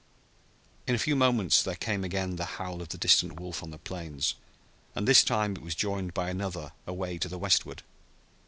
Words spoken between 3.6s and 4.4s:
on the plains,